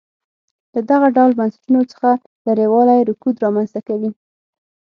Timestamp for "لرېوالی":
2.45-3.01